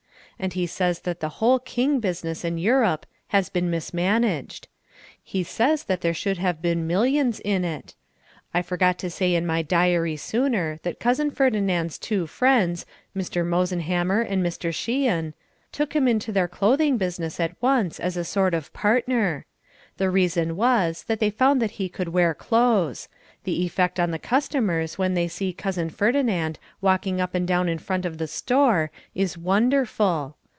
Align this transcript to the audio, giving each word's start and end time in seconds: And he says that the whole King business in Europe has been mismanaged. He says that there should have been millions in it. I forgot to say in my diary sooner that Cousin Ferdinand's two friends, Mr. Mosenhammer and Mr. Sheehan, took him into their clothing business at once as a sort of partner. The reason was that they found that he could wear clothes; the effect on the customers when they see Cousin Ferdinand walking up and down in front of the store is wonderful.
And 0.43 0.53
he 0.53 0.65
says 0.65 1.01
that 1.01 1.19
the 1.19 1.29
whole 1.37 1.59
King 1.59 1.99
business 1.99 2.43
in 2.43 2.57
Europe 2.57 3.05
has 3.27 3.47
been 3.49 3.69
mismanaged. 3.69 4.67
He 5.21 5.43
says 5.43 5.83
that 5.83 6.01
there 6.01 6.15
should 6.15 6.39
have 6.39 6.63
been 6.63 6.87
millions 6.87 7.39
in 7.41 7.63
it. 7.63 7.93
I 8.51 8.63
forgot 8.63 8.97
to 8.99 9.11
say 9.11 9.35
in 9.35 9.45
my 9.45 9.61
diary 9.61 10.17
sooner 10.17 10.79
that 10.81 10.99
Cousin 10.99 11.29
Ferdinand's 11.29 11.99
two 11.99 12.25
friends, 12.25 12.87
Mr. 13.15 13.45
Mosenhammer 13.45 14.21
and 14.27 14.43
Mr. 14.43 14.73
Sheehan, 14.73 15.35
took 15.71 15.95
him 15.95 16.07
into 16.07 16.31
their 16.31 16.47
clothing 16.47 16.97
business 16.97 17.39
at 17.39 17.55
once 17.61 17.99
as 17.99 18.17
a 18.17 18.25
sort 18.25 18.55
of 18.55 18.73
partner. 18.73 19.45
The 19.97 20.09
reason 20.09 20.55
was 20.55 21.03
that 21.03 21.19
they 21.19 21.29
found 21.29 21.61
that 21.61 21.71
he 21.71 21.87
could 21.87 22.07
wear 22.09 22.33
clothes; 22.33 23.07
the 23.43 23.63
effect 23.65 23.99
on 23.99 24.11
the 24.11 24.19
customers 24.19 24.97
when 24.97 25.15
they 25.15 25.27
see 25.27 25.51
Cousin 25.51 25.89
Ferdinand 25.89 26.57
walking 26.79 27.19
up 27.19 27.33
and 27.35 27.47
down 27.47 27.67
in 27.67 27.77
front 27.79 28.05
of 28.05 28.17
the 28.17 28.27
store 28.27 28.89
is 29.13 29.37
wonderful. 29.37 30.37